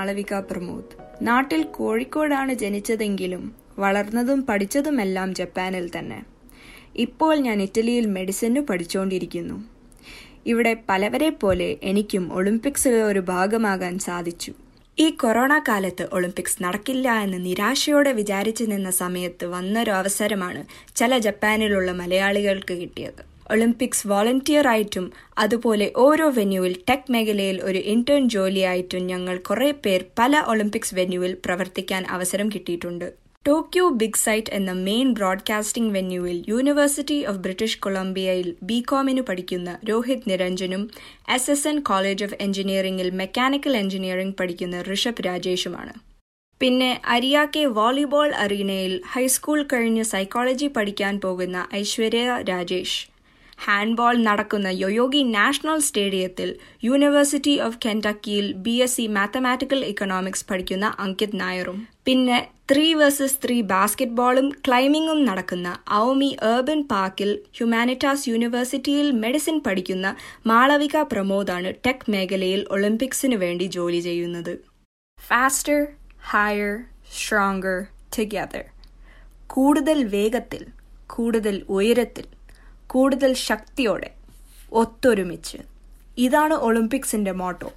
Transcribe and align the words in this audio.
മാളവിക 0.00 0.34
പ്രമോദ് 0.34 0.94
നാട്ടിൽ 1.26 1.62
കോഴിക്കോടാണ് 1.76 2.52
ജനിച്ചതെങ്കിലും 2.54 3.42
വളർന്നതും 3.78 4.40
പഠിച്ചതുമെല്ലാം 4.48 5.34
ജപ്പാനിൽ 5.34 5.86
തന്നെ. 5.96 6.18
ഇപ്പോൾ 6.96 7.34
ഞാൻ 7.46 7.58
ഇറ്റലിയിൽ 7.62 8.06
മെഡിസിന് 8.06 8.60
പഠിച്ചുകൊണ്ടിരിക്കുന്നു 8.60 9.56
ഇവിടെ 10.46 10.72
പലവരെ 10.88 11.30
പോലെ 11.30 11.68
എനിക്കും 11.82 12.24
ഒളിമ്പിക്സിലെ 12.32 13.02
ഒരു 13.02 13.20
ഭാഗമാകാൻ 13.32 13.98
സാധിച്ചു. 13.98 14.52
ഈ 14.98 15.10
കൊറോണ 15.10 15.52
കാലത്ത് 15.68 16.06
ഒളിമ്പിക്സ് 16.12 16.62
നടക്കില്ല 16.64 17.08
എന്ന് 17.24 17.40
നിരാശയോടെ 17.46 18.12
വിചാരിച്ചു 18.12 18.64
നിന്ന 18.64 18.92
സമയത്ത് 19.02 19.46
വന്നൊരു 19.56 19.90
അവസരമാണ് 19.90 20.62
ചില 20.96 21.18
ജപ്പാനിലുള്ള 21.18 21.92
മലയാളികൾക്ക് 21.92 22.76
കിട്ടിയത്. 22.80 23.22
ഒളിമ്പിക്സ് 23.54 24.06
വോളണ്ടിയർ 24.10 24.66
ആയിട്ടും 24.74 25.06
അതുപോലെ 25.44 25.86
ഓരോ 26.04 26.26
വെന്യൂവിൽ 26.38 26.74
ടെക് 26.90 27.10
മേഖലയിൽ 27.14 27.58
ഒരു 27.68 27.80
ഇന്റേൺ 27.94 28.24
ജോലിയായിട്ടും 28.34 29.02
ഞങ്ങൾ 29.12 29.38
കുറെ 29.48 29.70
പേർ 29.84 30.02
പല 30.20 30.42
ഒളിമ്പിക്സ് 30.52 30.96
വെന്യൂവിൽ 30.98 31.34
പ്രവർത്തിക്കാൻ 31.46 32.04
അവസരം 32.16 32.48
കിട്ടിയിട്ടുണ്ട്. 32.54 33.08
ടോക്കിയോ 33.44 33.84
ബിഗ് 34.00 34.20
സൈറ്റ് 34.22 34.52
എന്ന 34.56 34.72
മെയിൻ 34.86 35.08
ബ്രോഡ്കാസ്റ്റിംഗ് 35.18 35.92
വെന്യൂവിൽ 35.94 36.38
യൂണിവേഴ്സിറ്റി 36.52 37.16
ഓഫ് 37.30 37.40
ബ്രിട്ടീഷ് 37.44 37.78
കൊളംബിയയിൽ 37.84 38.48
ബികോമിന് 38.70 39.22
പഠിക്കുന്ന 39.28 39.78
Rohit 39.90 40.28
നിരഞ്ജനും 40.30 40.82
S 41.36 41.50
S 41.54 41.66
N 41.70 41.78
college 41.90 42.24
of 42.26 42.38
എഞ്ചിനീയറിംഗിൽ 42.46 43.08
മെക്കാനിക്കൽ 43.22 43.76
എഞ്ചിനീയറിംഗ് 43.82 44.36
പഠിക്കുന്ന 44.40 44.82
ഋഷഭ് 44.90 45.24
രാജേഷുമാണ്. 45.28 45.94
പിന്നെ 46.60 46.90
അരിയാക്കെ 47.14 47.64
വോളിബോൾ 47.78 48.30
അറീനയിൽ 48.44 48.94
ഹൈസ്കൂൾ 49.12 49.60
കഴിഞ്ഞ് 49.72 50.04
സൈക്കോളജി 50.12 50.68
പഠിക്കാൻ 50.76 51.14
പോകുന്ന 51.24 51.66
ഐശ്വര്യ 51.80 52.24
രാജേഷ്. 52.52 52.98
ഹാൻഡ്ബോൾ 53.60 54.14
നടക്കുന്ന 54.22 54.68
യോയോഗി 54.82 55.22
നാഷണൽ 55.32 55.78
സ്റ്റേഡിയത്തിൽ 55.78 56.50
university 56.84 57.60
of 57.60 57.78
കെന്റക്കിയിൽ 57.84 58.52
B 58.56 58.74
S 58.76 58.96
C 58.96 59.06
mathematical 59.08 59.84
economics 59.84 60.46
പഠിക്കുന്ന 60.50 60.86
അങ്കിത് 60.98 61.40
നായറും 61.40 61.78
പിന്നെ 62.04 62.38
ത്രീ 62.72 62.94
വേഴ്സസ് 62.94 63.38
ത്രീ 63.44 63.60
ബാസ്കറ്റ്ബോളും 63.70 64.50
ക്ലൈംബിങ്ങും 64.66 65.24
നടക്കുന്ന 65.24 65.68
ഔമി 65.98 66.36
ഏർബൻ 66.42 66.82
പാർക്കിൽ 66.82 67.30
ഹ്യൂമാനിറ്റാസ് 67.56 68.28
യൂണിവേഴ്സിറ്റിയിൽ 68.28 69.10
മെഡിസിൻ 69.20 69.60
പഠിക്കുന്ന 69.66 70.06
മാളവിക 70.46 71.02
പ്രമോദാണ് 71.12 71.72
ടെക് 71.86 72.10
മേഖലയിൽ 72.10 72.66
ഒളിമ്പിക്സിനു 72.70 73.36
വേണ്ടി 73.36 73.64
ജോലി 73.76 74.00
ചെയ്യുന്നത്. 74.00 74.52
ഫാസ്റ്റർ 75.18 75.80
ഹയർ 76.32 76.72
സ്ട്രോങ്കർ 77.18 77.78
ടുഗദർ 78.16 78.64
കൂടുതൽ 79.46 80.04
വേഗത്തിൽ 80.08 80.62
കൂടുതൽ 81.06 81.56
ഉയരത്തിൽ 81.68 82.26
കൂടുതൽ 82.92 83.32
ശക്തിയോടെ 83.48 84.10
ഒത്തൊരുമിച്ച്. 84.72 85.58
ഇതാണ് 86.18 86.54
ഒളിമ്പിക്സിന്റെ 86.54 87.32
മോട്ടോ. 87.32 87.70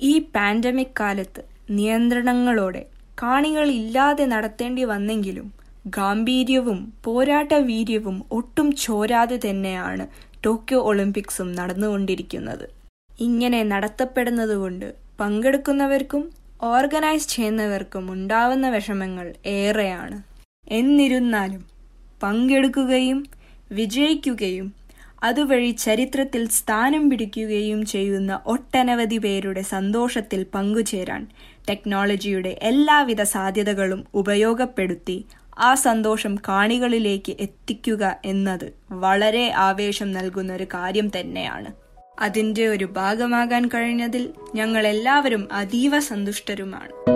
ഈ 0.00 0.12
പാൻഡമിക് 0.34 0.96
കാലത്ത് 1.00 1.42
നിയന്ത്രണങ്ങളോടെ 1.70 2.82
കാണികൾ 3.22 3.66
ഇല്ലാതെ 3.80 4.24
നടത്തേണ്ടി 4.24 4.84
വന്നെങ്കിലും 4.84 5.48
ഗാംഭീര്യവും 5.86 6.78
പോരാട്ട 7.04 7.52
വീര്യവും 7.70 8.16
ഒട്ടും 8.32 8.68
ചോരാതെ 8.76 9.36
തന്നെയാണ് 9.46 10.04
ടോക്കിയോ 10.44 10.80
ഒളിമ്പിക്സും 10.80 11.52
നടന്നുകൊണ്ടിരിക്കുന്നത്. 11.52 12.66
ഇങ്ങനെ 13.20 13.60
നടത്തപ്പെടുന്നതുകൊണ്ട് 13.62 14.88
പങ്കെടുക്കുന്നവർക്കും 15.20 16.22
ഓർഗനൈസ് 16.62 17.28
ചെയ്യുന്നവർക്കും 17.28 18.04
ഉണ്ടാവുന്ന 18.12 18.66
വിഷമങ്ങൾ 18.68 19.26
ഏറെയാണ്. 19.46 20.18
എന്നിരുന്നാലും 20.68 21.62
പങ്കെടുക്കുകയും 22.22 23.18
വിജയിക്കുകയും 23.72 24.74
അതുവഴി 25.22 25.70
ചരിത്രത്തിൽ 25.70 26.48
സ്ഥാനം 26.48 27.10
പിടിക്കുകയും 27.10 27.86
ചെയ്യുന്ന 27.86 28.40
ഒട്ടനവധി 28.46 29.18
പേരുടെ 29.18 29.62
സന്തോഷത്തിൽ 29.62 30.46
പങ്കുചേരാൻ 30.54 31.26
ടെക്നോളജിയുടെ 31.68 32.58
എല്ലാവിധ 32.62 33.22
സാധ്യതകളും 33.22 34.04
ഉപയോഗപ്പെടുത്തി 34.14 35.24
ആ 35.58 35.74
സന്തോഷം 35.74 36.34
കാണികളിലേക്ക് 36.34 37.36
എത്തിക്കുക 37.40 38.16
എന്നത് 38.24 38.72
വളരെ 38.90 39.50
ആവേശം 39.50 40.12
നൽകുന്ന 40.12 40.52
ഒരു 40.52 40.64
കാര്യം 40.64 41.10
തന്നെയാണ്. 41.20 41.72
അതിന്റെ 42.20 42.68
ഒരു 42.68 42.84
ഭാഗമാകാൻ 42.84 43.68
കഴിഞ്ഞതിൽ 43.68 44.30
ഞങ്ങൾ 44.54 44.86
എല്ലാവരും 44.86 45.48
അതീവ 45.52 45.98
സന്തുഷ്ടരുമാണ്. 45.98 47.13